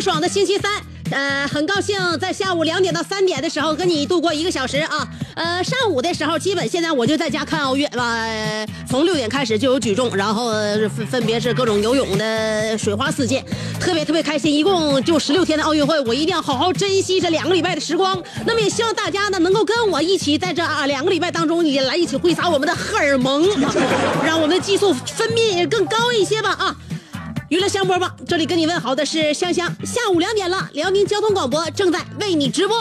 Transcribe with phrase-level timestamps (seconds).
[0.00, 0.70] 爽的星期三，
[1.10, 5.06] 呃，很高兴在下午两点到三点的时候跟你度过一个小时啊。
[5.34, 10.50] 呃，上午的时候，基本现在我就在家看奥运呃，从六点开始就有举重，然后
[11.10, 13.44] 分别是各种游泳的、水花四溅，
[13.78, 14.52] 特别特别开心。
[14.52, 18.22] 一共就十六天的奥运会，我一定要好好珍惜这两个礼拜的时光。
[18.46, 23.46] 那么也希望大家呢能够跟我一起在这啊两个礼拜当中也来一起挥洒我们的荷尔蒙，
[24.24, 26.76] 让我们的激素分泌更高一些吧啊。
[27.48, 29.72] 娱乐香饽饽，这里跟你问好的是香香。
[29.84, 32.76] 下午两点了，辽宁交通广播正在为你直播。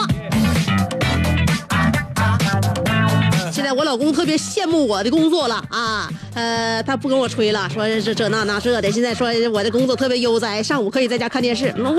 [3.56, 8.92] 现在我老公特别羡慕我的工作了啊，呃，他不跟我吹了，说这这那那这的。
[8.92, 11.74] 现在说我的工作特别悠哉，上午可以在家看电视。
[11.78, 11.96] 我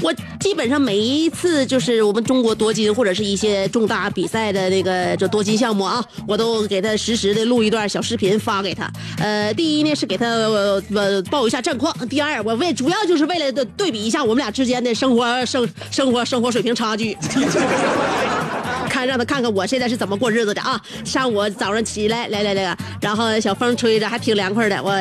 [0.00, 8.88] 我基本上每一次就是我们中国夺金或者是一些重大比赛的那个这夺金项目啊，我都给他实时的录一段小视频发给他。
[9.18, 17.18] 呃，第一呢是给他呃呃报一下战况，第二我为主要就是为了对比一下我们俩之间的生活生生活生活水平差距。
[18.94, 20.80] 看让他看看我现在是怎么过日子的啊！
[21.04, 24.92] 上午早上起来来来来，然后小风吹着还挺凉快的，我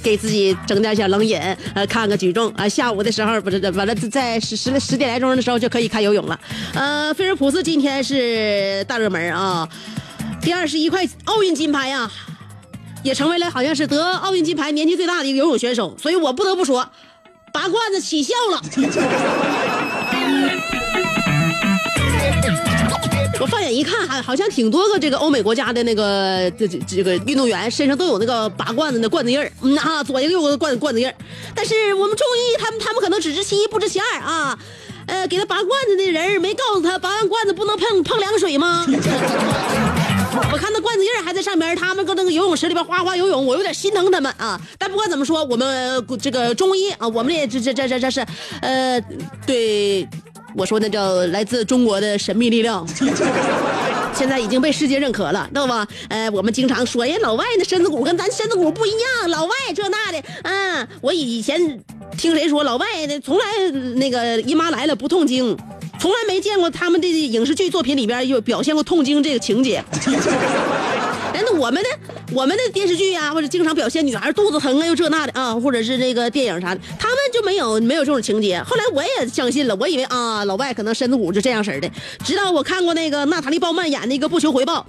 [0.00, 1.40] 给自己整点小冷饮，
[1.74, 2.68] 呃，看个举重啊。
[2.68, 6.38] 下午的时候不是完了，在十十十点来钟的时候就可以看游泳了。
[6.74, 9.68] 呃，菲尔普斯今天是大热门啊，
[10.40, 12.08] 第二十一块奥运金牌啊，
[13.02, 16.88] 也成为了好像是得奥运金牌年纪最大的一个游泳选手，所以我不得不说，
[17.52, 19.71] 拔罐子起效了。
[23.42, 31.14] 我放眼一看，还好像挺多个这个欧美国家的那个这这这个运动员身上都有那个拔罐子的罐子印儿，嗯啊，左一个右个罐罐子印儿。
[31.52, 34.56] 但是我们中医他们他们可能只知其一不知其二啊，
[35.08, 38.86] 呃，给他拔罐子的人没告诉他拔完罐子不能碰碰凉水吗？
[40.52, 44.60] 我看那罐子印儿还在上面，他们搁那个游泳池里边哗哗游泳，我有点心疼他们啊。
[44.78, 48.24] 但不管怎么说，我们这个中医啊，我们也这这这这这是，
[48.60, 49.00] 呃，
[49.44, 50.08] 对。
[50.56, 52.86] 我说那叫来自中国的神秘力量，
[54.14, 55.86] 现在已经被世界认可了，知道吧？
[56.08, 61.58] 呃，我们经常说，人老外那身子骨跟咱身子骨不一样，老外这那的，嗯，我以前
[62.18, 63.44] 听谁说老外的从来
[63.96, 65.56] 那个姨妈来了不痛经，
[65.98, 69.82] 从来没见过他们的影视剧作品里边有表现过痛经这个情节。
[71.44, 71.88] 那我们的
[72.32, 78.62] 我们的电视剧呀、或者经常表现女孩肚子疼啊，又这那的啊，或者是那个电影啥的，他们就没有没有这种情节。
[78.62, 81.90] 后来我也相信了，我以为啊，老外可能身子骨就这样式的。
[82.24, 84.86] 直到我看过那个娜塔莉鲍曼演的一个《不求回报》，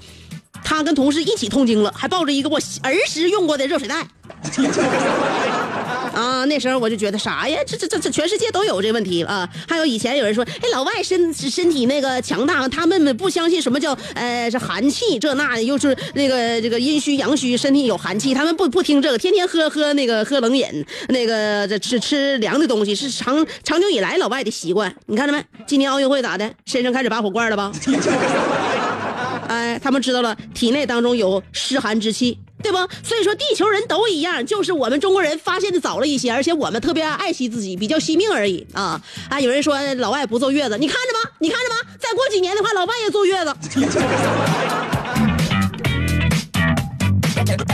[0.63, 4.07] 她跟同事一起痛经了，还抱着一个我儿时用过的热水袋。
[6.13, 7.59] 啊，那时候我就觉得啥呀？
[7.65, 9.49] 这这这这全世界都有这问题啊！
[9.67, 24.93] 还有以前有人说，哎，老外身身体那个强大，他们不相信什么叫呃是寒气，这那的又是那个这个阴虚阳虚，身体有寒气，他们不不听这个，天天喝喝那个喝冷饮，那个这吃吃凉的东西，是长长久以来老外的习惯。
[25.07, 25.43] 你看着没？
[25.65, 26.49] 今年奥运会咋的？
[26.65, 27.71] 身上开始拔火罐了吧？
[29.53, 32.77] 哎，他们知道了，体内当中有湿寒之气，对不？
[33.03, 38.99] 所以说，地球人都一样，就是我们中国人发现的早了一些，而且我们特别爱惜自己，比较惜命而已啊！
[39.29, 43.53] 啊，有人说老外不坐月子，你看着吧，你看着吧，再过几年的话，老外也坐月子。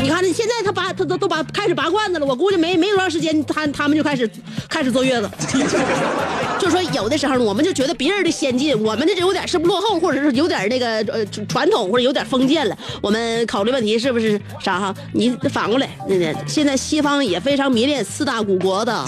[0.01, 4.29] 你看，现在他拔，他都都拔开始拔罐子了，我估计没没多长时间，他他们就开始
[4.67, 5.29] 开始坐月子。
[6.59, 12.77] 就是说，有的时候呢，我们就觉得别人的先进，我们的有点是不落后，或者是有点那个呃传统，或者有点封建了。
[13.01, 14.93] 我们考虑问题是不是啥哈？
[15.13, 19.05] 你反过来，那个现在西方也非常迷恋四大古国的。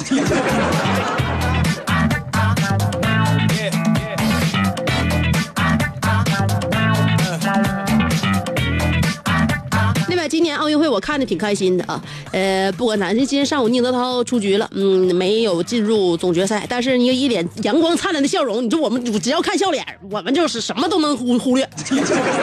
[10.32, 12.02] 今年奥运会我看的挺开心的啊。
[12.32, 21.70] 呃，不管咋，今天上午宁泽涛出局了，嗯，没有进入总决赛，但是你一脸阳光灿烂的笑容，你说我们只要看笑脸，我们就是什么都能忽忽略，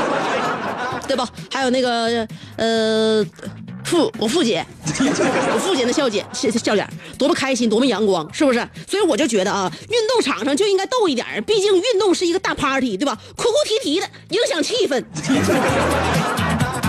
[1.09, 1.27] 对吧？
[1.51, 3.25] 还有那个呃。
[3.85, 6.87] 父，我父姐，我父亲的笑姐笑笑脸，
[7.17, 8.59] 多么开心，多么阳光，是不是？
[8.87, 13.17] 所以我就觉得啊，运动场上就应该逗一点毕竟运动是一个大 party，对吧？
[13.35, 15.03] 哭哭啼啼的，影响气氛。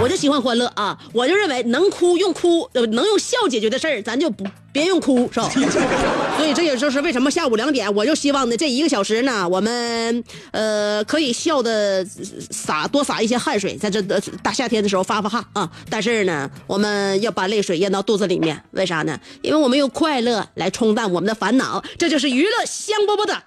[0.01, 0.97] 我就喜欢欢乐啊！
[1.11, 5.49] 我就认为能哭用哭，能用笑解决的事儿，咱就不别用哭，是吧？
[6.37, 12.05] 所以这也就是为什么下午两点，我就希望呢，这一个小时呢，我们呃可以笑的
[12.49, 14.01] 洒多洒一些汗水，在这
[14.41, 15.69] 大夏天的时候发发汗啊！
[15.89, 19.19] 但是呢，我们要把泪水咽到肚子里面，为啥呢？
[19.41, 23.43] 因为我们用快乐来冲淡我们的烦恼，这就是娱乐香饽饽的。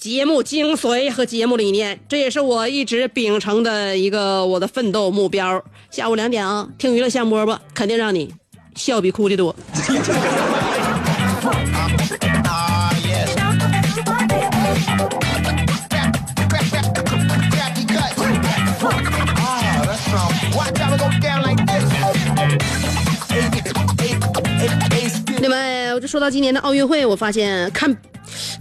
[0.00, 5.62] 节目精髓和节目理念，这也是我一直秉承的一个我的奋斗目标。
[5.90, 8.32] 下午两点啊，听娱乐香饽饽，肯定让你
[8.74, 9.54] 笑比哭的多。
[25.40, 27.94] 另外，我就说到今年的奥运会，我发现看。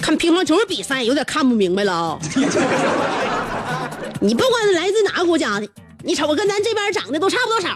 [0.01, 2.19] 看乒乓球比赛有点看不明白了啊！
[4.21, 5.67] 你不管来自哪个国家的，
[6.03, 7.69] 你瞅跟咱这边长得都差不多少。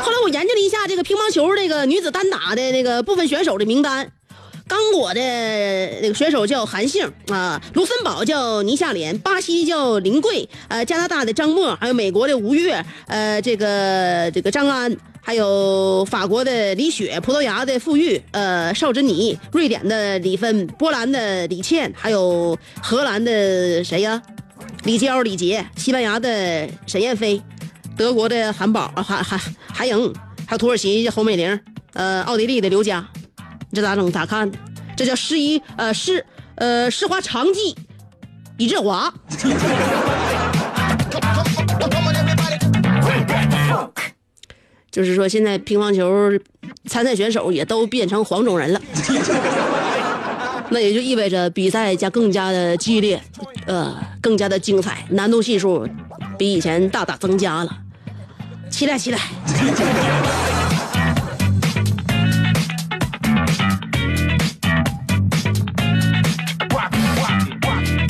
[0.00, 4.10] 后来我研究了一下这个乒乓球这个女子单打的那个部分选手的名单，
[4.66, 5.20] 刚果的
[6.00, 14.96] 那个选手叫韩杏啊，卢森堡叫倪夏莲，巴西叫林桂，呃，加拿大的张默，还有美国的吴越，呃，这个这个张安。
[15.20, 24.22] 还有法国的李雪，葡萄牙的傅玉，呃，邵珍妮，瑞典的李芬，波兰的李倩，还有荷兰的谁呀？
[24.84, 27.42] 李娇、李杰，西班牙的沈燕飞，
[27.96, 29.38] 德国的韩宝，韩韩
[29.72, 30.14] 韩颖，
[30.46, 31.60] 还有土耳其的侯美玲，
[31.92, 33.06] 呃，奥地利的刘佳，
[33.70, 34.10] 你这咋整？
[34.10, 34.50] 咋看？
[34.96, 36.24] 这叫诗一呃诗
[36.56, 37.76] 呃诗花长记
[38.56, 39.12] 李志华。
[44.98, 46.32] 就是说，现在乒乓球
[46.86, 48.82] 参赛选手也都变成黄种人了，
[50.70, 53.22] 那也就意味着比赛将更加的激烈，
[53.66, 55.88] 呃，更加的精彩，难度系数
[56.36, 57.70] 比以前大大增加了，
[58.68, 59.20] 期待期待。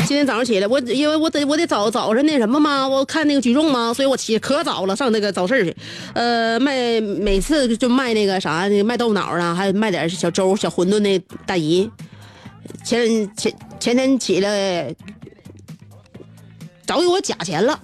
[0.09, 5.77] 今天早上起来，我因为我得我得早早上那什么嘛，我看那个举重嘛，所以我起可早了，上那个早市去。
[6.15, 11.91] 呃，卖每次就卖那个啥，那个卖豆腐脑啊，还有卖点小粥、小馄饨的大姨。
[12.83, 13.07] 前
[13.37, 14.95] 前前天起来，
[16.87, 17.79] 早给我假钱了。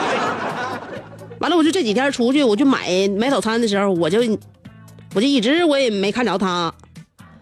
[1.38, 4.20] 完了，我就这几天出去，我就买买早餐的时候，我就
[5.14, 6.72] 我就一直我也没看着他。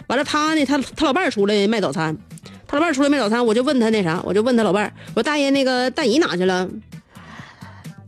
[0.09, 2.19] 完了，他呢，他他老伴儿出来卖早餐。
[2.69, 6.69] 他老伴出来卖早餐，我就问他那啥，我就问他老伴我说大爷那个大姨哪去了？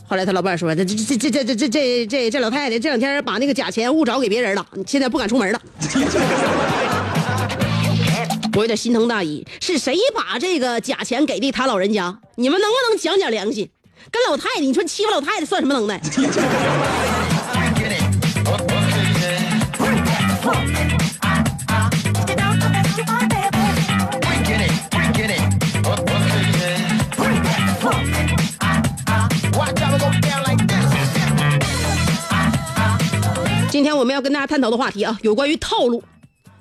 [0.06, 5.60] 后来他老伴说，这这这这这这这这这这老太太这两天把那个假钱误找给别人了，现在不敢出门了。
[8.54, 12.18] 我有点心疼大姨，是谁把这个假钱给的他老人家？
[12.34, 13.70] 你们能不能讲讲良心？
[14.10, 15.98] 跟老太太，你说欺负老太太算什么能耐？
[33.80, 36.04] 今天我们要跟大家探讨的话题啊，有关于套路，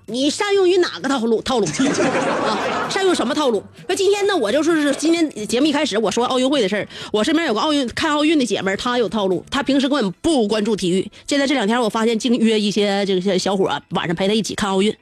[0.05, 1.41] 你善用于哪个套路？
[1.41, 3.61] 套路啊，善用什么套路？
[3.89, 14.95] 那今天呢，我就是今天节目一开始我说奥运会的事儿，我身边有个奥运看奥运的姐妹，她有套路，她平时根本不关注体育，现在这两天我发现竟约一些这个小伙晚上陪她一起看奥运，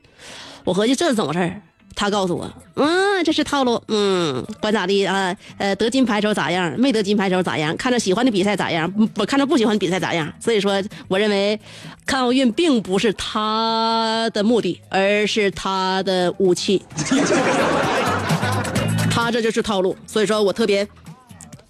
[0.64, 1.62] 我合计这是怎么回事？
[2.00, 5.36] 他告诉我，嗯，这是套路，嗯，管咋地啊？
[5.58, 6.72] 呃，得金牌时候咋样？
[6.78, 7.76] 没得金牌时候咋样？
[7.76, 8.94] 看着喜欢的比赛咋样？
[9.18, 10.32] 我看着不喜欢的比赛咋样？
[10.40, 11.60] 所以说，我认为
[12.06, 16.84] 看奥运并不是他的目的，而是他的武器。
[19.10, 20.88] 他这就是套路，所以说我特别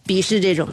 [0.06, 0.68] 鄙视这种。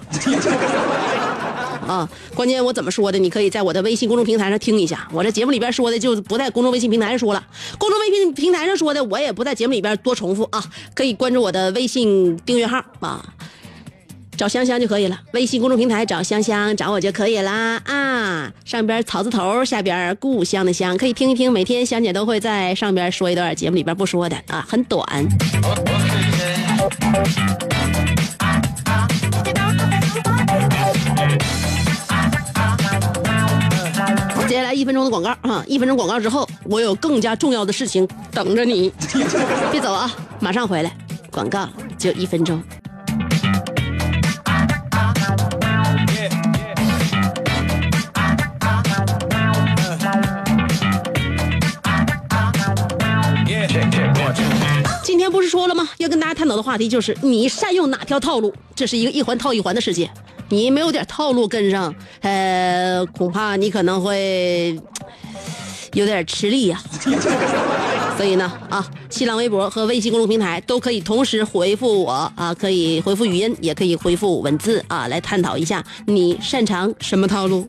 [1.86, 3.18] 啊，关键我怎么说的？
[3.18, 5.08] 你可以在我的微信公众平台上听一下。
[5.12, 7.44] 我这节目里边说的就不在公众微信平台上说了，
[7.78, 10.64] 公众微信平台上说的我也不在节目里边多重复啊。
[10.94, 13.24] 可以关注我的微信订阅号啊，
[14.36, 15.20] 找香香就可以了。
[15.32, 18.52] 微信公众平台找香香，找我就可以啦啊。
[18.64, 21.52] 上边草字头，下边故乡的乡，可以听一听。
[21.52, 25.04] 每天香姐都会在上边说一段节目里边不说的啊，很短。
[34.54, 35.64] 接下来一分钟的广告啊！
[35.66, 38.88] 一分钟广告之后，我有更加重要的事情等着你，
[39.72, 40.08] 别走啊，
[40.38, 40.96] 马上回来。
[41.32, 41.68] 广告
[41.98, 42.62] 就一分钟。
[55.24, 55.88] 今天不是说了吗？
[55.96, 58.54] 要跟大家探讨的话题就是你善用哪条套路？
[58.74, 60.10] 这是一个一环套一环的世界，
[60.50, 64.78] 你没有点套路跟上，呃，恐怕你可能会
[65.94, 66.78] 有点吃力呀、
[68.18, 77.66] 所以呢，啊，新浪微博和微信公众平台都可以同时回复我啊，可以回复语音，也可以回复文字啊，来探讨一下你擅长什么套路。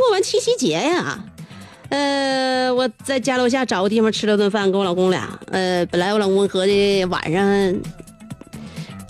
[0.00, 1.22] 过完七夕节呀，
[1.90, 7.74] 呃，我在家楼下找个地方吃了顿饭，跟我老公俩，呃，本来我老公合计晚上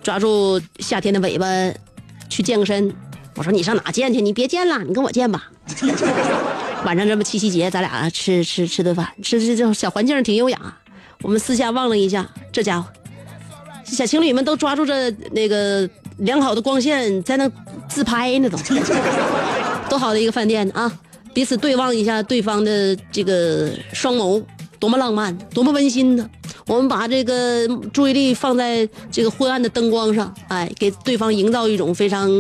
[0.02, 1.46] 抓住夏天的尾巴
[2.28, 2.92] 去健个身，
[3.36, 4.20] 我说你上哪健去？
[4.20, 5.48] 你别健了，你跟我健吧。
[6.84, 10.58] 晚上这么七夕节，咱俩吃吃吃顿饭，吃吃这小环境挺优雅。
[11.22, 12.88] 我们私下望了一下，这家伙，
[13.84, 17.48] 小情侣们都抓住这那个良好的光线，在那
[17.88, 18.58] 自拍呢都。
[19.90, 20.90] 多好的一个饭店啊！
[21.34, 24.42] 彼此对望一下对方的这个双眸，
[24.78, 26.30] 多么浪漫，多么温馨呢！
[26.66, 32.30] 我们把这个注意力放在这个昏暗的灯光上，哎，给对方营造一种非常，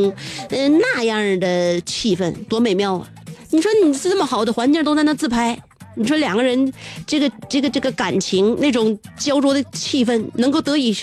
[0.48, 3.08] 呃那样的气氛，多美妙啊！
[3.50, 5.60] 你说你这么好的环境都在那自拍，
[5.96, 6.72] 你说两个人
[7.04, 10.96] 这个这个这个感情那种焦灼的气氛能够得以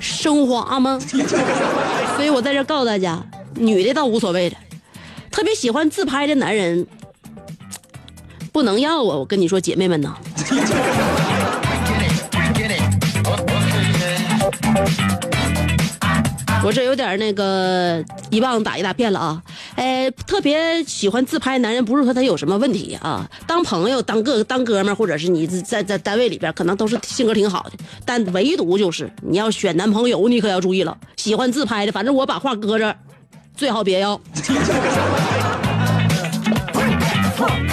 [0.00, 0.98] 升华吗？
[2.16, 4.56] 所以我在这告诉大家，女的倒无所谓的。
[5.32, 6.86] 特别喜欢自拍的男人，
[8.52, 9.16] 不能要啊！
[9.16, 10.14] 我跟你说，姐妹们呐，
[16.62, 19.42] 我这有点那个一棒子打一大片了啊！
[19.74, 27.72] 哎，特别喜欢自拍男人，不是说他有什么问题啊，当朋友、当个当哥们，或者是你在在单位里边，可能都是性格挺好的，
[28.04, 32.94] 但唯独就是你要选男朋友，你可要注意了，喜欢自拍的，反正我把话搁这，
[33.56, 34.20] 最好别要。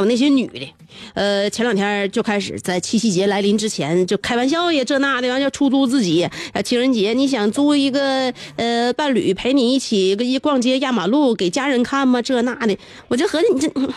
[0.00, 0.74] 还有那些女的，
[1.12, 6.26] 呃，前两天就开始在七夕节来临之前就开玩笑呀，这那的，完要出租自己。
[6.54, 12.22] 呃，情人节你想租一个呃伴侣陪你一起一逛街压马路给家人看吗？
[12.22, 12.74] 这那的，
[13.08, 13.92] 我就合计你这，嗯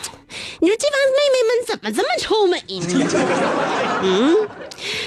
[0.60, 3.00] 你说这帮妹妹们怎么这么臭美呢？
[4.04, 4.36] 嗯，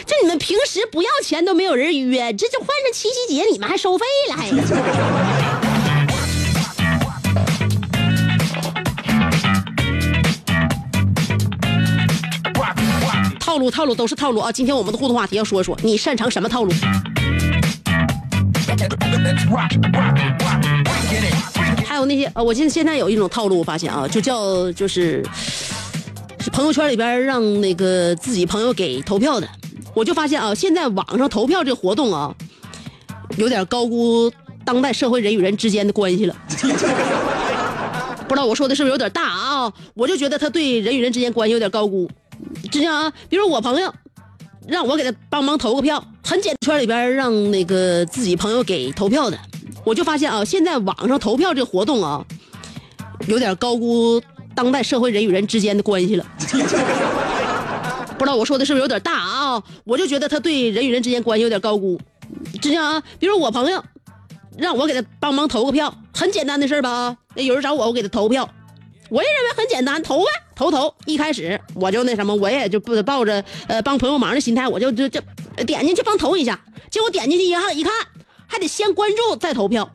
[0.03, 4.49] 这你们平时不要钱都没有人约，这就换上七夕节你们还收费了还？
[13.57, 14.51] 套路套路都是套路啊！
[14.51, 16.71] 今天我们的互动话题要说说，你擅长什么套路？
[21.83, 25.25] 还有那些呃，我现现在有一种套路，我发现啊，就叫就是
[26.39, 29.49] 是朋友圈里边让那个自己朋友给投票的，
[29.95, 32.31] 我就发现啊，现在网上投票这活动啊，
[33.37, 34.31] 有点高估
[34.63, 36.35] 当代社会人与人之间的关系了。
[38.29, 39.73] 不知道我说的是不是有点大啊？
[39.95, 42.07] 我就觉得他对人与人之间关系有点高估。
[42.71, 43.93] 就像啊，比如我朋友
[44.67, 49.37] 让我给他帮忙投个票，很简圈里边让那个自己朋友给投票的，
[49.85, 52.25] 我就发现啊，现在网上投票这活动啊，
[53.27, 54.21] 有点高估
[54.55, 56.25] 当代社会人与人之间的关系了。
[58.17, 59.63] 不知道我说的是不是有点大啊？
[59.85, 61.99] 我就觉得他对人与人之间关系有点高估。
[62.61, 63.83] 就像啊，比如我朋友
[64.57, 68.49] 让我给他帮忙投个票，很简单的事吧啊，有人找我，我给他投票，
[69.09, 70.93] 我也认为很简单，投呗，投投。
[71.05, 75.21] 一开始我就那什么，我也就不抱着呃帮朋友忙的心态，我就就就
[75.65, 76.59] 点进去帮投一下。
[76.89, 77.91] 结果点进去一看，一看
[78.47, 79.89] 还得先关注再投票，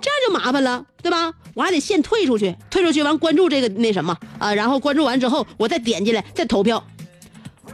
[0.00, 1.32] 这样就麻烦了，对吧？
[1.54, 6.82] 我还得先退出去，退出去完关注这个那什么啊，然后关注完之后，我再点进来再投票。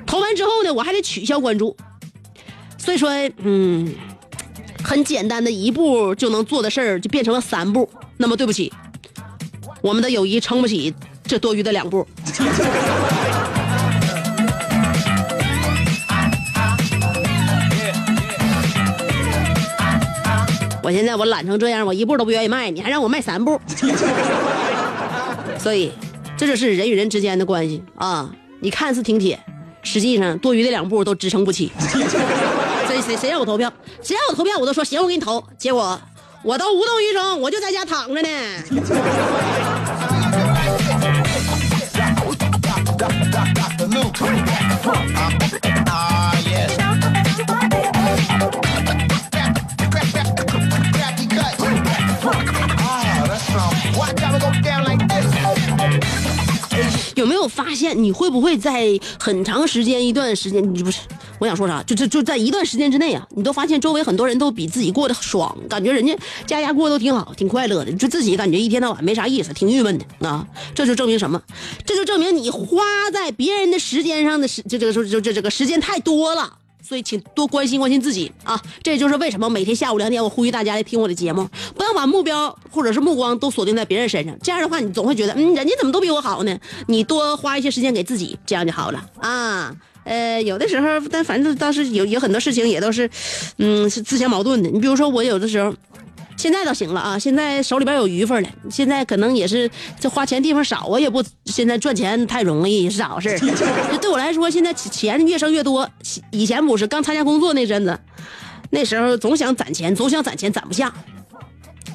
[0.06, 1.76] 投完之后呢，我还得取消关注。
[2.78, 3.94] 所以说，嗯，
[4.82, 7.88] 很简单的一步就能做的事儿，就变成了三步。
[8.16, 8.72] 那么对不起，
[9.84, 10.94] 我们的友谊撑不起
[11.26, 12.08] 这多余的两步。
[20.82, 23.60] 我现在我懒成这样，我一步都不愿意迈，你还让我迈三步，
[25.60, 25.92] 所以
[26.34, 28.30] 这就是人与人之间的关系啊！
[28.60, 29.38] 你看似挺铁，
[29.82, 31.70] 实际上多余的两步都支撑不起。
[32.88, 33.70] 谁谁谁让我投票，
[34.02, 35.44] 谁让我投票，我都说行，我给你投。
[35.58, 36.00] 结果
[36.42, 38.28] 我都无动于衷，我就在家躺着呢。
[44.16, 44.46] I'm
[57.24, 60.98] 有没有发现你会不会在很长时间一段时间，你不是
[61.38, 66.14] 我想说啥，就就就在一段时间之内啊，你都发现周围很多人都比自己过得爽，感觉人家
[66.46, 70.46] 家家过得都挺好，挺快乐的，就自己感觉一天到晚没啥意思，挺郁闷的啊。
[70.74, 71.40] 这就证明什么？
[71.86, 76.58] 这就证明你花在别人的时间上的时，就这个说就这这个时间太多了。
[76.86, 78.60] 所以，请多关心关心自己啊！
[78.82, 84.36] 这就是为什么每天下午两点，我呼吁大家来听我的节目，不要把目标或者是目光都锁定在别人身上。
[84.42, 86.58] 这样的话，你总会觉得，嗯，人家怎么都比我好呢？
[86.86, 89.74] 你多花一些时间给自己，这样就好了啊。
[90.04, 93.08] 呃，有的时候，但反正当时有有很多事情也都是，
[93.56, 94.68] 嗯，是自相矛盾的。
[94.68, 95.74] 你比如说，我有的时候。
[96.36, 97.18] 现在倒行了啊！
[97.18, 103.38] 现在手里边有余份了，现在可能也是这花钱地方少啊，也不现在赚钱太容易是咋回事？
[103.90, 105.88] 这对我来说，现在钱越挣越多。
[106.30, 107.98] 以前不是刚参加工作那阵子，
[108.70, 110.92] 那时候总想攒钱，总想攒钱，攒不下。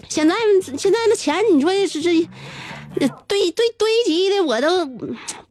[0.08, 0.34] 现在
[0.78, 2.28] 现在那钱，你说是这
[3.28, 5.06] 堆堆堆积的，我都不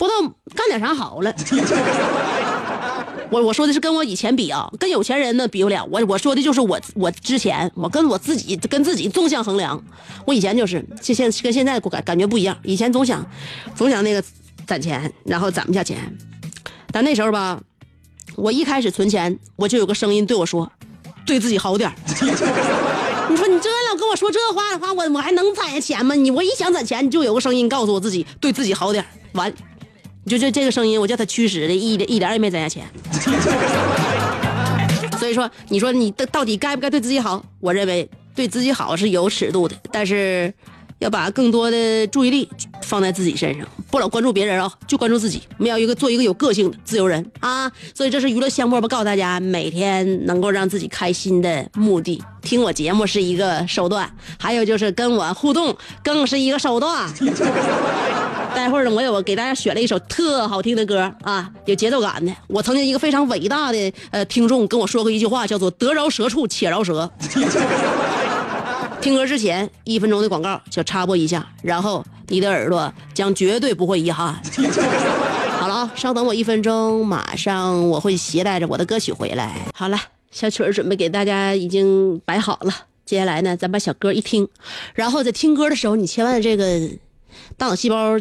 [0.06, 1.32] 知道干点啥好了。
[3.30, 5.86] 我我说的是跟我以前比啊，跟有钱人呢比不了。
[5.90, 9.82] 我我说的就是我我之前，我跟我自己跟自己纵向衡量。
[10.24, 12.56] 我以前就是现现跟现在感感觉不一样。
[12.62, 13.24] 以前总想
[13.74, 14.22] 总想那个
[14.66, 15.98] 攒钱，然后攒不下钱。
[16.90, 17.60] 但那时候吧，
[18.34, 20.70] 我一开始存钱，我就有个声音对我说
[21.26, 21.92] ：“对自己好点
[23.30, 26.14] 你说你这老跟我说这话的话，我我还能攒下钱吗？
[26.14, 29.52] 你我一想攒钱，就有个声音告诉我自己对自己好点完。
[30.28, 32.84] 就这这个声音，我叫他驱使的，一一点也没攒下钱。
[35.18, 37.44] 所以说，你说你到到底该不该对自己好？
[37.58, 40.54] 我认为对自己好是有尺度的，但是
[40.98, 42.48] 要把更多的注意力
[42.82, 45.42] 放在自己身上，不老关注别人啊，就关注自己。
[45.58, 47.70] 我们要一个做一个有个性的自由人啊！
[47.94, 52.22] 所以这是娱乐香饽饽，告诉大家每天能够让自己开心的目的。
[52.42, 57.08] 听我节目是一个手段，还有就是跟我互动更是一个手段。
[58.54, 62.32] 待会儿呢，我有给大家选了一首特好听的歌啊，有节奏感的。
[62.48, 67.08] 我曾经一个非常伟大的呃听众跟我说过一句话，叫做“得饶舌处且饶舌”。
[69.00, 74.34] 听歌之前一分钟的广告，就插播一下，然后你的耳朵将绝对不会遗憾。
[75.58, 79.56] 好了啊，稍等我一分钟，马上我会携带着我的歌曲回来。
[79.74, 79.98] 好了，
[80.30, 82.72] 小曲儿准备给大家已经摆好了，
[83.04, 84.48] 接下来呢，咱把小歌一听，
[84.94, 86.88] 然后在听歌的时候，你千万这个。
[87.56, 88.18] 大脑细胞、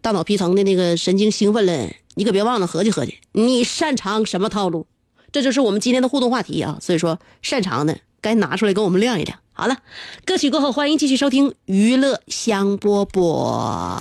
[0.00, 4.86] 大脑皮层的那个神经兴奋了，你可别忘了合计合计，你擅长什么套路？
[5.32, 6.78] 这就是我们今天的互动话题啊！
[6.80, 9.38] 所以说，擅长的该拿出来给我们亮一亮。
[9.52, 9.76] 好了，
[10.24, 14.00] 歌曲过后，欢迎继续收听娱乐香饽饽。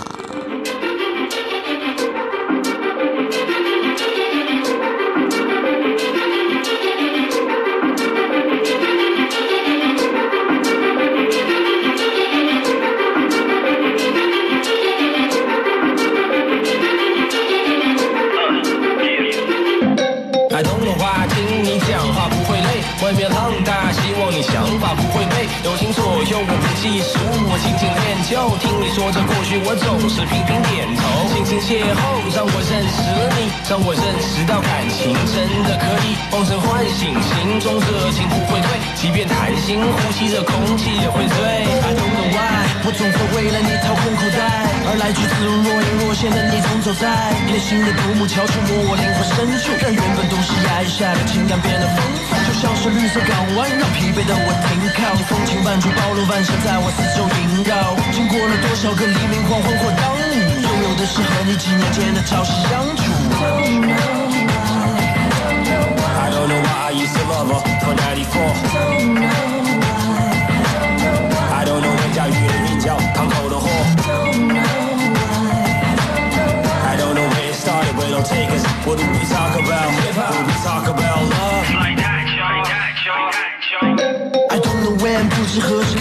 [29.65, 41.37] 我总是频频点头，轻轻邂逅，让我认识了你，让我认识到感情真的可以梦中唤醒，心中热情不会退，即便谈心，呼吸着空气也会醉。
[41.83, 44.39] I don't know why，我总会为了你掏空口袋，
[44.87, 47.09] 而来去自如若隐若现的你总走在。
[47.51, 51.97] 内心的独木桥，触摸我灵魂深处，让原本都是压抑下的情感变得丰
[52.31, 55.15] 富，就像是绿色港湾，让疲惫的我停靠。
[55.31, 57.95] 风情万种，暴露万象，在我四周萦绕。
[58.11, 59.39] 经过了多少个黎明？
[59.47, 60.19] 黄昏或当午，
[60.59, 63.03] 拥有的是和你几年间的朝夕相处。
[66.19, 68.27] I don't know why I used to love her for 94.
[71.55, 73.69] I don't know 人家雨的名叫堂口的货。
[76.83, 78.67] I don't know where it started, where it'll take us.
[78.85, 79.95] What do we talk about?
[79.95, 81.38] What do we talk about
[85.59, 85.98] 不知何时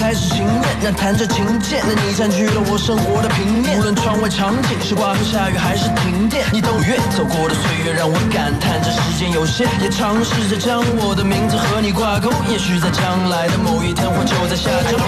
[0.92, 3.78] 弹着琴键那你占据了我生活的平面。
[3.78, 9.66] 无论窗外场景是刮风下雨还是停电，你都越走过的岁月让我感叹这时间有限。
[9.80, 15.00] 也尝试着将我的名字和你挂钩，也许在将来的某一天或就在下周。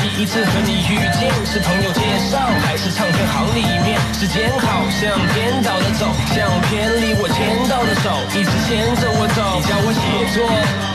[0.00, 3.96] 第一次和你遇见，是朋友介绍还是唱片行里面？
[4.12, 9.40] 时间好像颠倒的走，像偏离我牵到的手，一直牵着我走。
[9.56, 10.44] 你教我写作，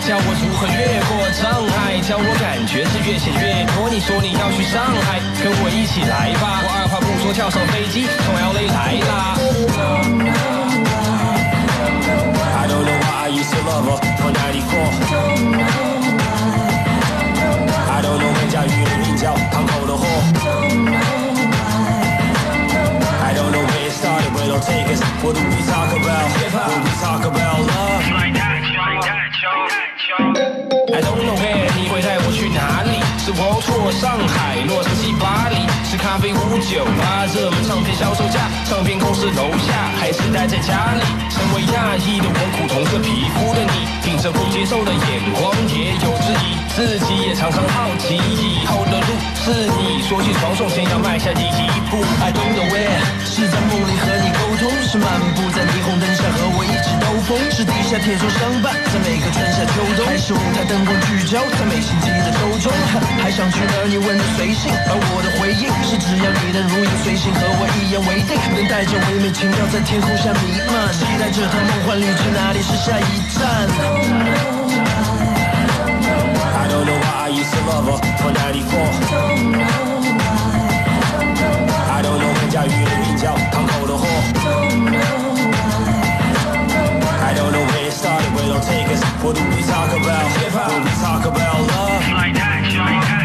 [0.06, 2.36] 教我如何越过障碍，教我。
[2.36, 3.90] 感觉是越写越多。
[3.90, 6.62] 你说你要去上海，跟我一起来吧。
[6.64, 9.36] 我二话不说跳上飞机，从 LA 来啦。
[12.56, 14.36] I don't know why I used to love her for 94.
[17.88, 20.06] I don't know 人家雨的名叫堂口的货。
[23.24, 25.02] I don't know where it started, where it'll take us.
[25.24, 26.32] What do we talk about?
[26.40, 26.70] Hip hop.
[26.70, 28.04] What do we talk about love?
[30.94, 32.95] I don't know where 你会带我去哪里？
[33.26, 35.58] 是跑错上海，洛杉矶、巴黎，
[35.90, 38.38] 是咖啡屋酒吧，热门唱片销售价，
[38.70, 41.02] 唱片公司楼下，还是待在家里？
[41.34, 49.10] 身为亚裔的我，苦同色皮肤的你，顶着不接受的眼光也有质疑，自己也常常好奇以后的路
[49.42, 50.06] 是你。
[50.06, 51.98] 说起床送，先要迈下第一步。
[52.22, 56.94] I don't know where 是在梦里和你沟通，是漫步在霓虹灯下和我一起
[57.26, 62.72] 风，是地下铁柱相伴在每个春夏秋冬，还是舞台灯光聚焦在每星期的周中？
[63.22, 63.90] 还想去哪儿？
[63.90, 73.42] 你问的随性，而我的回应是只要你能如影随形，和我一言为定，能带着唯美情调在天空下弥漫，期待这趟梦幻旅程哪里是下一站
[76.54, 78.70] ？I don't know why I used to love her for 94.
[81.90, 84.06] I don't know 人家语的名叫堂口的货。
[87.96, 89.02] started, but don't take us.
[89.24, 90.28] What do we talk about?
[90.54, 92.02] What do we talk about love?
[92.12, 93.25] Like that, like that.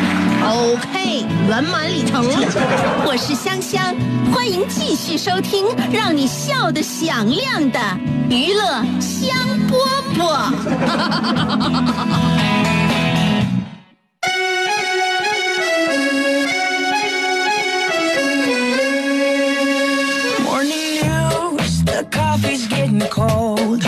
[0.43, 2.33] OK，圆满里程了。
[3.05, 3.95] 我是香香，
[4.33, 7.79] 欢迎继续收听让你笑得响亮的
[8.29, 9.29] 娱乐香
[9.69, 9.77] 饽
[10.17, 10.51] 饽。
[20.43, 23.85] Morning news, the coffee's getting cold.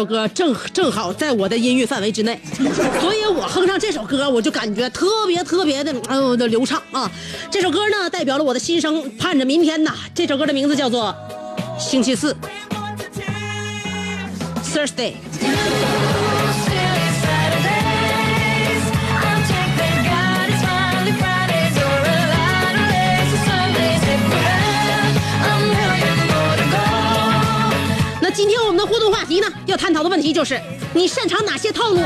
[0.00, 2.40] 首歌正正好在我的音域范围之内，
[3.02, 7.10] 所以我哼上这首歌，我就感觉特别特别的，哎呦的流畅啊！
[7.50, 9.94] 这首歌呢，代表了我的心声，盼着明天呐。
[10.14, 11.14] 这首歌的名字叫做
[11.78, 12.34] 《星期四》
[14.74, 15.12] ，Thursday。
[28.40, 30.58] 今天我们的互动话题呢，要探讨的问题就是
[30.94, 32.00] 你擅长哪些套路？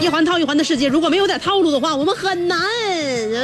[0.00, 2.58] 一环套一环的世界，如果没有点套路的话，我们很难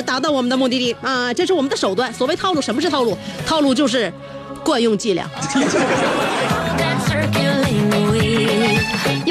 [0.06, 1.34] 达到我们的目的地啊！
[1.34, 2.10] 这是我们的手段。
[2.14, 3.14] 所谓套路，什么是套路？
[3.44, 4.10] 套路就是
[4.64, 5.30] 惯用伎俩。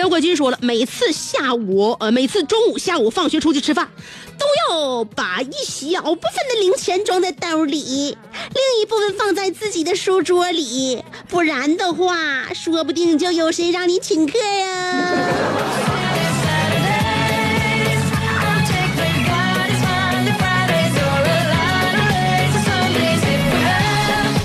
[0.05, 3.89] 妖怪君说了，每次下午，呃，每次中午、下午放学出去吃饭，
[4.37, 8.15] 都要把一小部分的零钱装在兜里，
[8.53, 15.15] 另一部分放在自己的书桌里，不然的话，说不定就有谁让你请客呀。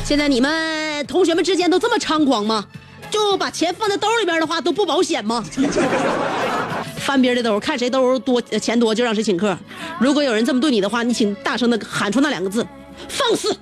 [0.07, 2.65] 现在你们同学们之间都这么猖狂吗？
[3.11, 5.45] 就把钱放在兜里边的话，都不保险吗？
[6.99, 9.57] 翻别人的兜，看谁兜多钱多就让谁请客。
[9.99, 12.67] 如果有人这么对你的话，你请大声的喊出那两个字：
[13.09, 13.57] 放肆！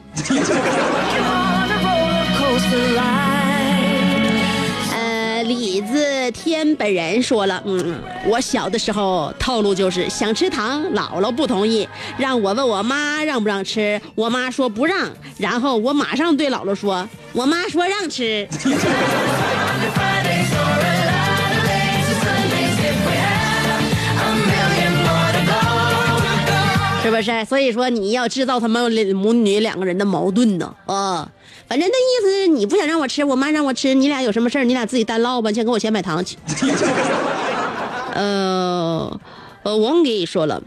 [5.48, 15.08] 李子天本人说了，嗯，我小的时候套路就是想吃糖，姥姥不同意，让我问我妈让不让吃，我妈说不让，
[15.38, 18.46] 然后我马上对姥姥说，我妈说让吃。
[27.02, 27.44] 是不是？
[27.46, 31.26] 所以说你要制造他们母女两个人的矛盾呢啊！
[31.68, 36.36] 反正那意思是你不想让我吃，我妈让我吃，你俩有什么事儿你俩自己单唠吧，先给我钱买糖去。
[38.14, 39.20] 呃，
[39.62, 40.62] 呃，我跟你说了，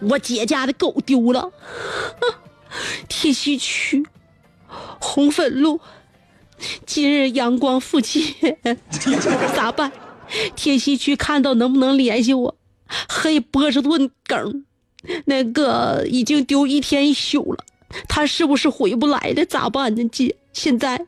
[0.00, 1.52] 我姐家的狗丢了，
[3.06, 4.06] 铁西区
[4.98, 5.78] 红粉路，
[6.86, 8.34] 今日阳光附近，
[9.54, 9.92] 咋办？
[10.56, 12.56] 铁西区看到能不能联系我？
[13.08, 14.64] 黑波士顿梗，
[15.26, 17.64] 那个已经丢一天一宿了，
[18.08, 19.44] 他是不是回不来了？
[19.44, 20.36] 咋办呢，姐？
[20.52, 21.00] 现在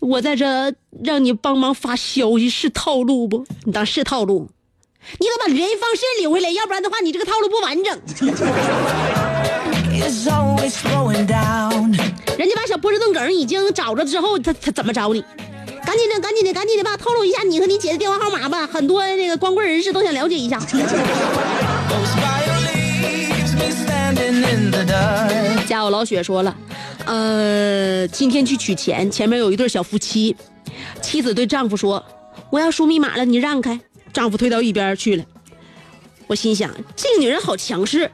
[0.00, 0.72] 我在这
[1.02, 3.44] 让你帮忙发消息，是套路不？
[3.64, 4.48] 你当是套路？
[5.18, 7.98] 你得把联系方式领回来，要不然的话，你这个套路不完整。
[12.36, 15.24] 人家把小波士顿梗已经找着之后，他他怎么找你？
[15.84, 16.96] 赶紧的，赶紧的，赶紧的吧！
[16.98, 20.60] 透露一下你和你姐的电话号码吧，很多那个光棍人士都想了解一下。
[25.66, 26.56] 家有老雪说了，
[27.04, 30.34] 呃，今天去取钱，前面有一对小夫妻，
[31.02, 32.04] 妻子对丈夫说
[32.50, 33.80] ：“我要输密码了，你让开。”
[34.12, 35.24] 丈夫退到一边去了。
[36.26, 38.10] 我心想，这个女人好强势，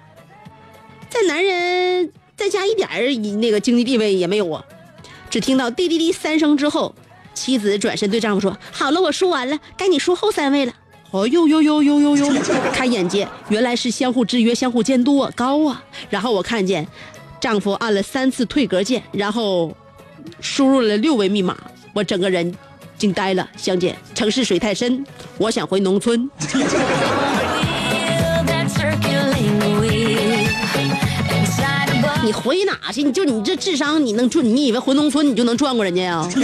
[1.08, 4.64] 在男人在家一点儿那个经济地位也没有啊。
[5.30, 6.94] 只听到滴滴滴三声之后，
[7.32, 10.72] 妻子转身对丈夫说：“好了，我输完了，该你输后三位了。”
[11.14, 12.26] 哦呦呦呦呦呦呦！
[12.72, 15.80] 开 眼界，原来是相互制约、相互监督啊，高啊！
[16.10, 16.84] 然后我看见，
[17.40, 19.72] 丈夫按了三次退格键，然后
[20.40, 21.56] 输入了六位密码，
[21.94, 22.52] 我整个人
[22.98, 23.48] 惊呆了。
[23.56, 25.06] 香姐，城市水太深，
[25.38, 26.28] 我想回农村。
[32.24, 33.02] 你回哪去？
[33.02, 34.42] 你就你这智商，你能转？
[34.44, 36.26] 你以为回农村你就能转过人家呀？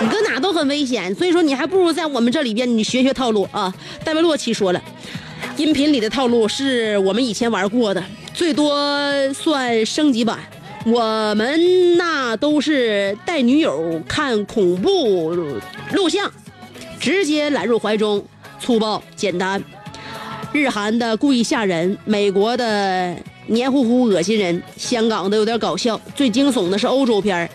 [0.00, 3.72] 你搁哪都很危险，所以说你还不如在我们这里边你学学套路啊。
[4.02, 4.82] 戴维洛奇说了，
[5.56, 8.74] 音频里的套路是我们以前玩过的，最多
[9.32, 10.38] 算升级版。
[10.86, 16.30] 我们那都是带女友看恐怖录像，
[16.98, 18.24] 直接揽入怀中，
[18.60, 19.62] 粗暴简单。
[20.54, 23.12] 日韩的故意吓人，美国的
[23.48, 27.50] 黏糊糊恶心人，香港的有点搞笑，最惊悚的是欧洲片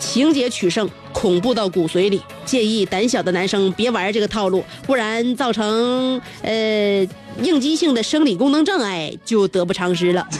[0.00, 2.20] 情节取胜，恐怖到骨髓里。
[2.44, 7.06] 建议胆小的男生别玩这个套路，不然造成呃
[7.40, 10.26] 应激性的生理功能障碍就得不偿失了。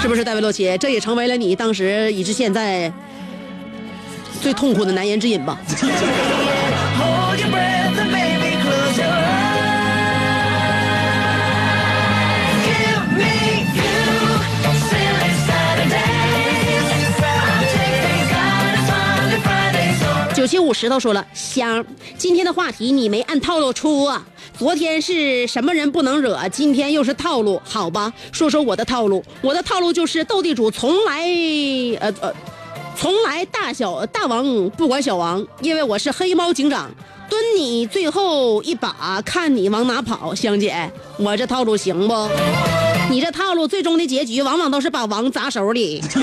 [0.00, 0.74] 是不是戴维洛奇？
[0.78, 2.90] 这也成为了你当时以至现在
[4.40, 5.60] 最痛苦的难言之隐吧？
[20.44, 21.82] 九七五石头说了，香，
[22.18, 24.22] 今天的话题你没按套路出啊。
[24.58, 28.12] 昨天是什么人不能惹，今天又是套路，好吧？
[28.30, 31.22] 说说我的套路，我的套路就是斗地主从来，
[31.98, 32.30] 呃呃，
[32.94, 36.90] 从来大小大王不管小王，因为我是黑猫警长，
[37.30, 40.34] 蹲你最后一把，看你往哪跑。
[40.34, 42.28] 香姐，我这套路行不？
[43.08, 46.04] 你这套路最终的结局往往都是把王砸手里。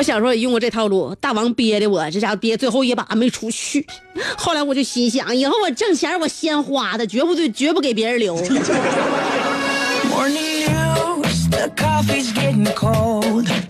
[0.00, 3.86] 我小时候也用过这套路，大王憋的我这家伙憋最后一把没出去。
[4.34, 8.34] 后来我就心想，以后我挣钱我先花的，绝不对，绝不给别人留。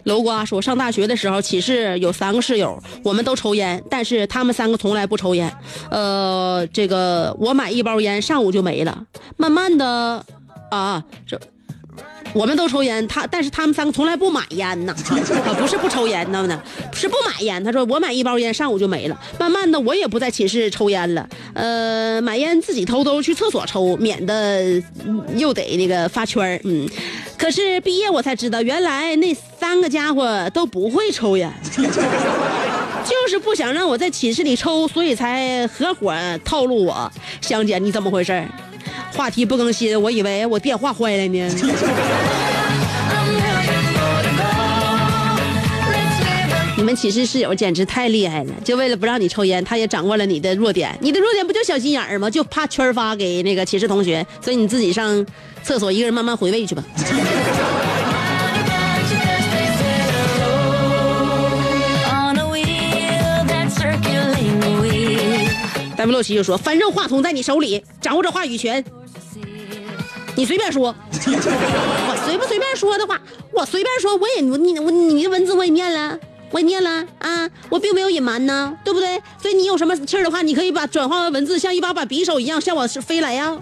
[0.05, 5.53] 楼瓜说，上大学的时候，寝室有三个室友，我们都抽烟，但是他们三个从来不抽烟。
[5.91, 9.05] 呃，这个我买一包烟，上午就没了。
[9.37, 10.25] 慢慢的，
[10.71, 11.41] 啊，这。
[12.33, 14.95] 我们都抽烟，他但是他们三个从来不买烟呐，
[15.45, 16.63] 啊不是不抽烟知道吗，
[16.93, 17.63] 是不买烟。
[17.63, 24.83] 他说我买一包烟上午就没了，慢慢的我也不在寝室抽烟了，呃，买烟自己偷偷去厕所抽，免得
[25.37, 26.89] 又得那个发圈嗯。
[27.37, 36.15] 可是毕业我才知道，原来那三个家伙都不会抽烟， 就是不想让我在寝室里抽，所以才合伙
[36.45, 37.11] 套路我。
[37.41, 38.47] 香姐，你怎么回事？
[39.21, 41.47] 话题不更新，我以为我电话坏了呢。
[46.75, 50.97] 你们寝室室友简直太厉害了，就为了不让你抽烟，他也掌握了你的弱点。
[51.03, 52.31] 你的弱点不就小心眼儿吗？
[52.31, 55.27] 就怕圈儿发给那个寝室同学，所以你自己上
[55.63, 56.83] 厕所一个人慢慢回味去吧。
[65.95, 68.83] 戴维洛奇就说：“反正话筒在你手里，掌握着话语权，
[70.37, 70.95] 你随便说。
[71.13, 73.21] 我随不随便说的话，
[73.53, 76.19] 我随便说，我也你我你的文字我也念了，
[76.51, 79.21] 我也念了啊，我并没有隐瞒呢，对不对？
[79.41, 83.57] 所以你有什么气儿的话，你可以把转化为文字，像一把把匕首一样向我飞来呀。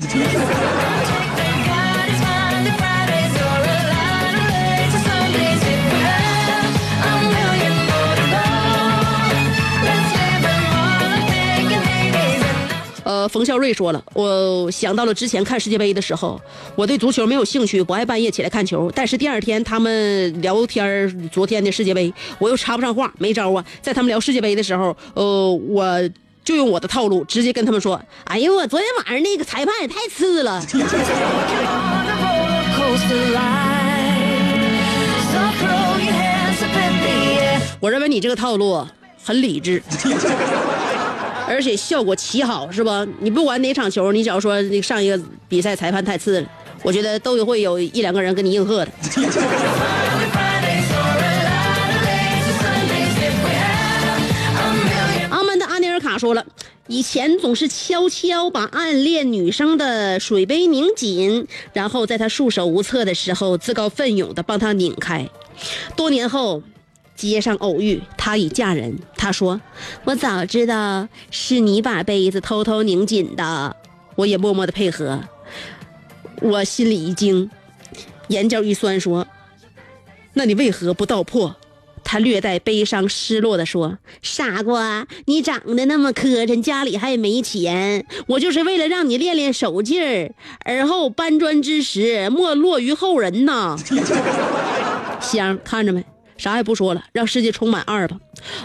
[13.29, 16.41] 冯笑瑞说了，我想到了之前看世界杯的时候，
[16.75, 18.91] 我对足球没有兴趣，不爱半夜起来看球。
[18.95, 23.65] 但是第二天他们聊天昨天的世界杯，我又插不上话，没招啊。
[23.83, 26.11] 在他们聊世界杯的时候，呃，我
[26.45, 30.61] 就用我的套路，直接跟他们说：“哎呦，我昨天晚上那个裁判也太次了。
[30.73, 30.85] On a
[32.25, 34.39] roller coaster ride.
[35.31, 37.61] So throw your hands up in the air.
[37.81, 38.87] ”我认为你这个套路
[39.23, 39.83] 很理智，
[41.49, 43.07] 而且效果奇好，是吧？
[43.21, 46.49] 你不管哪场球，你只要说那个上一个比赛裁判太次了，
[46.83, 48.93] 我觉得都会有一两个人跟你应和的。
[55.31, 56.45] 阿曼的阿尼尔卡说了，
[56.87, 65.29] 以前总是悄悄把暗恋女生的水杯拧紧，然后在她束手无策的时候，自告奋勇的帮她拧开。
[65.97, 66.63] 多年后，
[67.27, 68.97] 街上偶遇，她已嫁人。
[69.17, 69.61] 他说
[70.05, 73.75] ：“我早知道是你把杯子偷偷拧紧的。”
[74.15, 75.21] 我也默默的配合。
[76.41, 77.51] 我心里一惊，
[78.29, 79.27] 眼角一酸，说
[80.35, 81.57] ：“那你为何不道破？”
[82.05, 90.33] 他略带悲伤、失落的说：“傻瓜，你长得那么磕碜，家里还没钱，我就是为了让你练练手劲儿，
[90.65, 93.77] 而后搬砖之时莫落于后人呐。”
[95.21, 96.03] 香，看着没？
[96.39, 98.17] 啥也不说了，让世界充满二吧。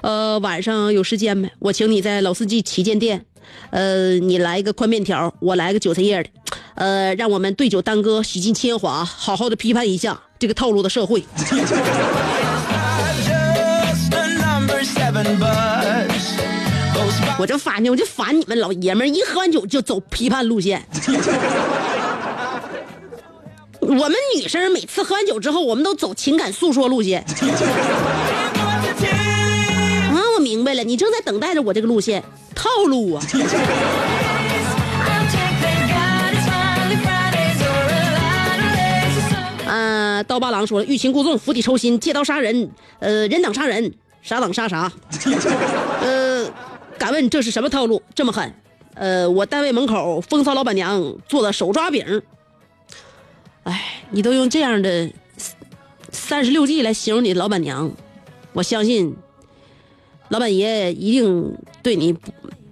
[0.02, 1.52] 呃，晚上有时间没？
[1.60, 3.26] 我请你在老司机旗舰店，
[3.72, 6.30] 呃，你来一个宽面条，我来个韭菜叶的，
[6.76, 11.24] 呃，让我们对酒当歌，洗尽铅华，好好的批判一下这个套路的社会。
[17.40, 20.88] 我就烦呢，我就烦你们老爷们儿，一喝完酒就走批判路线。
[23.86, 27.22] 我们女生每次喝完酒之后，我们都走情感诉说路线。
[30.10, 32.24] 啊，我明白了，你正在等待着我这个路线
[32.56, 33.16] 套路
[39.68, 40.24] 啊。
[40.26, 42.70] 刀疤狼说了，欲擒故纵，釜底抽薪，借刀杀人，
[43.00, 44.90] 呃，人挡杀人，傻挡杀啥？
[46.02, 46.50] 呃，
[46.98, 48.02] 敢问这是什么套路？
[48.16, 48.54] 这么狠？
[48.96, 52.22] 呃，我单位门口风骚老板娘做的手抓饼。
[53.64, 55.10] 哎，你都用这样的
[56.12, 57.90] 三十六计来形容你的老板娘，
[58.52, 59.16] 我相信
[60.30, 62.16] 老板爷一定对你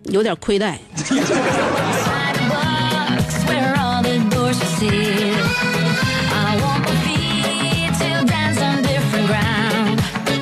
[0.05, 0.79] 有点亏待。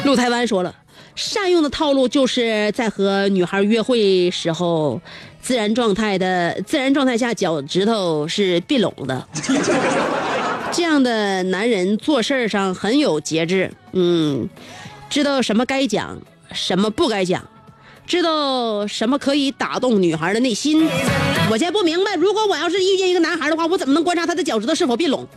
[0.04, 0.74] 陆台湾说了，
[1.14, 5.00] 善用的套路就是在和女孩约会时候，
[5.40, 9.28] 自然状态的自然状态下脚趾头是并拢的。
[10.72, 14.48] 这样的男人做事儿上很有节制，嗯，
[15.10, 16.18] 知道什么该讲，
[16.54, 17.44] 什么不该讲，
[18.06, 20.88] 知道什么可以打动女孩的内心。
[21.50, 25.28] 我现在不明白，如果我要是遇见一个男孩的话，我怎么能观察他的脚趾头是否并拢？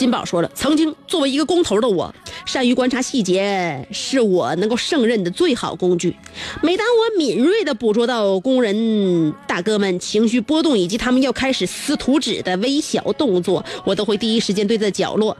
[0.00, 2.14] 金宝说了，曾经作为一个工头的我，
[2.46, 6.16] 善于观察细节，是我能够胜任的最好工具。
[6.62, 15.36] 每当我敏锐地捕捉到工人大哥们情绪波动以及他们要开始撕图纸的微小动作，我都会第一时间对在角落。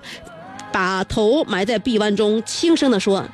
[0.72, 3.24] 把头埋在臂弯中，轻声地说：“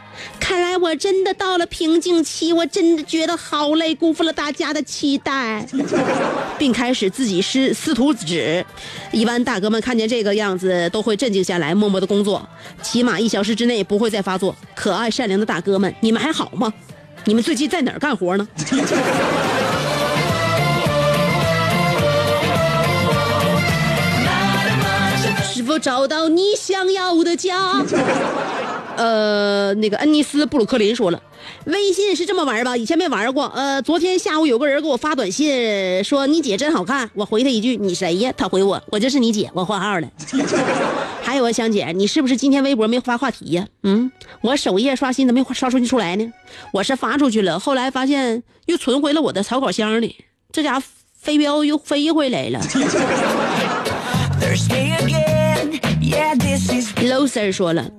[0.41, 5.67] 看来我真的到了瓶颈期，我真的觉得好累，辜负了大家的期待。
[6.59, 8.65] ”并开始自己撕撕图纸。
[9.13, 12.47] 一般大哥们看见这个样子，都会镇静下来，默默的工作，
[12.83, 14.55] 起码一小时之内不会再发作。
[14.75, 16.73] 可爱善良的大哥们，你们还好吗？
[17.25, 18.49] 你们最近在哪儿干活呢？
[25.79, 27.85] 找到你想要的家？
[28.97, 31.23] 呃，那个恩尼斯布鲁克林说了，
[31.67, 32.75] 微信是这么玩吧？
[32.75, 33.47] 以前没玩过。
[33.55, 38.33] 呃，昨天下午有个人给我发短信说你姐真好看，我回他一句你谁呀？
[38.39, 40.09] 他回我我就是你姐，我换号了。
[41.23, 43.67] 还有啊，香姐，你是不是今天微博没发话题呀？
[43.83, 44.11] 嗯，
[44.41, 46.33] 我首页刷新怎没刷出去出来呢？
[46.73, 50.17] 我是发出去了，后来发现又存回了我的草稿箱里，
[50.51, 50.87] 这家伙
[51.21, 52.61] 飞镖又飞回来了。
[56.57, 56.87] Thursday again.
[56.87, 57.91] Yeah, this is 楼 Sir 说了，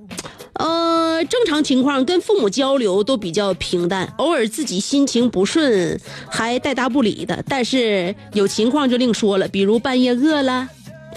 [0.53, 5.99] 呃，正常情况跟父母交流都比较平淡，偶尔自己心情不顺
[6.30, 10.68] 还带答不理的，但是有情况就另说了，比如半夜饿了，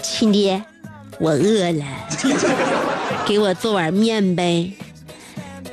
[0.01, 0.63] 亲爹，
[1.19, 1.85] 我饿了，
[3.25, 4.71] 给我做碗面呗。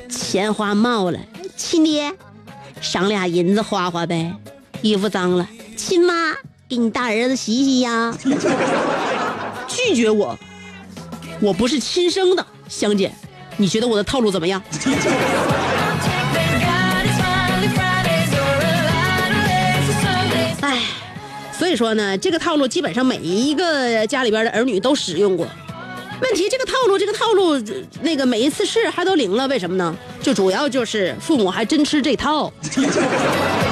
[0.09, 1.19] 钱花冒了，
[1.55, 2.11] 亲爹，
[2.81, 4.33] 赏俩银子花花呗。
[4.81, 6.13] 衣服脏了，亲妈，
[6.67, 8.17] 给你大儿子洗洗呀。
[9.67, 10.37] 拒绝我，
[11.41, 13.11] 我不是亲生的，香姐，
[13.57, 14.61] 你觉得我的套路怎么样.
[20.61, 20.81] 唉，
[21.57, 25.47] 所以说呢，这个套路基本上每一个家里边的儿女都使用过。
[26.21, 27.63] 问题这个套路，这个套路，呃
[28.01, 29.95] 那个每一次试还都灵了，为什么呢？
[30.21, 32.51] 就主要就是父母还真吃这套。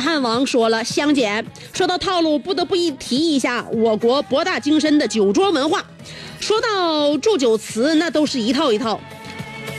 [0.00, 5.84] 汉王说了，香姐，说到套路，不得不一提一下我国博大精深的酒桌文化。
[6.40, 8.98] 说到祝酒词，那都是一套一套。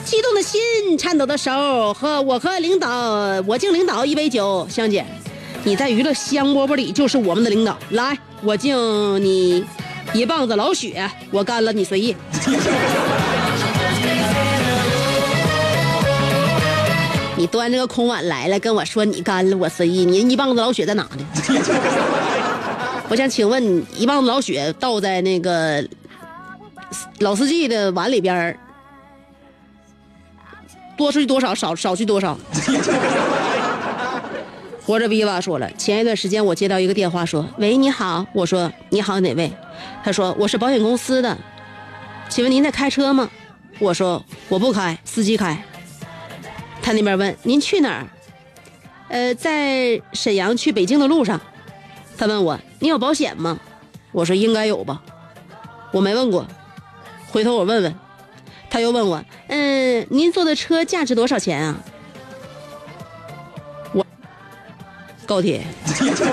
[0.05, 0.59] 激动的心，
[0.97, 2.89] 颤抖的手，和我和领导，
[3.47, 4.67] 我敬领导一杯酒。
[4.69, 5.05] 香姐，
[5.63, 7.77] 你在娱乐香饽饽里就是我们的领导。
[7.91, 9.63] 来，我敬你
[10.13, 12.15] 一棒子老雪，我干了你随意。
[17.41, 21.25] 你端着个空碗来了，跟我说你干了我随意，你一棒子老血在哪呢？
[23.09, 25.83] 我想请问，一棒子老血倒在那个
[27.17, 28.55] 老司机的碗里边
[30.95, 32.37] 多出去多少，少少去多少？
[34.85, 39.51] 活着逼吧说了，前一段时间我接到一个电话说：“喂，你好。”我说：“你好，哪位？”
[40.05, 41.35] 他说：“我是保险公司的，
[42.29, 43.27] 请问您在开车吗？”
[43.81, 45.59] 我说：“我不开，司机开。”
[46.81, 48.07] 他那边问：“您去哪儿？”
[49.09, 51.39] 呃，在沈阳去北京的路上。
[52.17, 53.59] 他问我：“你有保险吗？”
[54.11, 55.01] 我说：“应该有吧。”
[55.91, 56.47] 我没问过，
[57.31, 57.95] 回头我问问。
[58.69, 61.77] 他又问我：“嗯，您坐的车价值多少钱啊？”
[63.93, 64.05] 我
[65.25, 65.65] 高铁。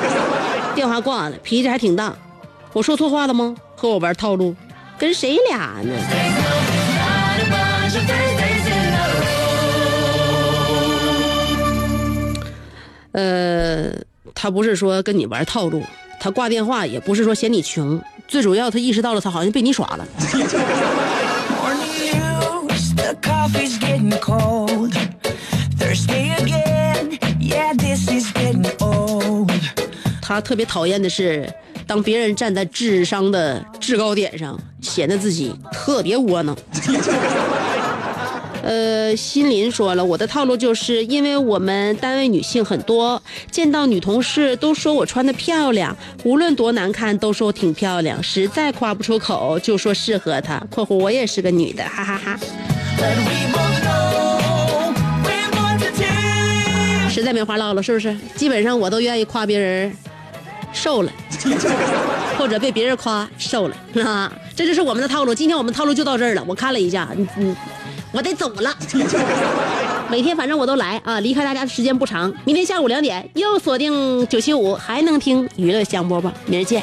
[0.76, 2.16] 电话挂了，脾气还挺大。
[2.72, 3.57] 我说错话了吗？
[3.74, 4.55] 和我玩套路，
[4.96, 5.92] 跟谁俩呢？
[13.18, 13.92] 呃
[14.32, 15.82] 他不是说跟你玩套路
[16.20, 20.06] 他挂电话也不是说嫌你穷最主要他意识到了他好像被你耍了。
[30.20, 31.50] 他特别讨厌的是
[31.86, 36.54] 当别人站在智商的制高点上显得自己特别窝囊。
[38.68, 50.62] 呃，心林说了，我的套路就是因为我们单位女性很多，见到女同事都说我穿的漂亮，无论多难看都说我挺漂亮，实在夸不出口就说适合她。
[50.70, 52.38] （括弧我也是个女的，哈哈哈
[57.08, 58.14] 实在没话唠了，是不是？
[58.36, 59.90] 基本上我都愿意夸别人
[60.74, 61.12] 瘦了，
[62.36, 65.34] 或者被别人夸瘦了啊，这就是我们的套路。
[65.34, 66.44] 今天我们套路就到这儿了。
[66.46, 67.56] 我看了一下，嗯嗯，
[68.12, 68.74] 我得走了。
[70.11, 72.32] 每天反正我都来啊，离开大家的时间不长。
[72.44, 76.82] 明天下午两点又锁定九七五，还能听娱乐香饽饽，明儿见。